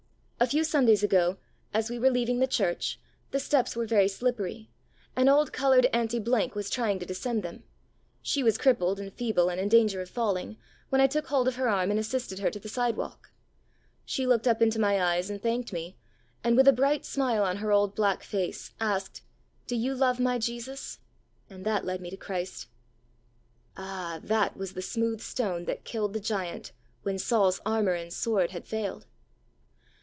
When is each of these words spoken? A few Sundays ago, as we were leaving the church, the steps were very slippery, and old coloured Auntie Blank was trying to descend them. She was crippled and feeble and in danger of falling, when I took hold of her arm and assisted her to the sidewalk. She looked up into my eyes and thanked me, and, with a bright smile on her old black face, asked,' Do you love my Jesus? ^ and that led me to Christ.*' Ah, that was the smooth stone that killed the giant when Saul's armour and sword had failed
A 0.43 0.47
few 0.47 0.63
Sundays 0.63 1.03
ago, 1.03 1.37
as 1.71 1.91
we 1.91 1.99
were 1.99 2.09
leaving 2.09 2.39
the 2.39 2.47
church, 2.47 2.99
the 3.29 3.39
steps 3.39 3.75
were 3.75 3.85
very 3.85 4.07
slippery, 4.07 4.71
and 5.15 5.29
old 5.29 5.53
coloured 5.53 5.85
Auntie 5.93 6.17
Blank 6.17 6.55
was 6.55 6.67
trying 6.67 6.97
to 6.97 7.05
descend 7.05 7.43
them. 7.43 7.61
She 8.23 8.41
was 8.41 8.57
crippled 8.57 8.99
and 8.99 9.13
feeble 9.13 9.49
and 9.49 9.59
in 9.61 9.69
danger 9.69 10.01
of 10.01 10.09
falling, 10.09 10.57
when 10.89 10.99
I 10.99 11.05
took 11.05 11.27
hold 11.27 11.47
of 11.47 11.57
her 11.57 11.69
arm 11.69 11.91
and 11.91 11.99
assisted 11.99 12.39
her 12.39 12.49
to 12.49 12.59
the 12.59 12.67
sidewalk. 12.67 13.31
She 14.03 14.25
looked 14.25 14.47
up 14.47 14.63
into 14.63 14.79
my 14.79 14.99
eyes 14.99 15.29
and 15.29 15.39
thanked 15.39 15.71
me, 15.71 15.95
and, 16.43 16.57
with 16.57 16.67
a 16.67 16.73
bright 16.73 17.05
smile 17.05 17.43
on 17.43 17.57
her 17.57 17.71
old 17.71 17.93
black 17.93 18.23
face, 18.23 18.71
asked,' 18.79 19.21
Do 19.67 19.75
you 19.75 19.93
love 19.93 20.19
my 20.19 20.39
Jesus? 20.39 20.97
^ 21.51 21.53
and 21.55 21.63
that 21.67 21.85
led 21.85 22.01
me 22.01 22.09
to 22.09 22.17
Christ.*' 22.17 22.65
Ah, 23.77 24.19
that 24.23 24.57
was 24.57 24.73
the 24.73 24.81
smooth 24.81 25.21
stone 25.21 25.65
that 25.65 25.83
killed 25.83 26.13
the 26.13 26.19
giant 26.19 26.71
when 27.03 27.19
Saul's 27.19 27.61
armour 27.63 27.93
and 27.93 28.11
sword 28.11 28.49
had 28.49 28.65
failed 28.65 29.05